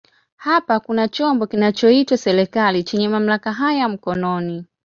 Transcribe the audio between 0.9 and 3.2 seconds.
chombo kinachoitwa serikali chenye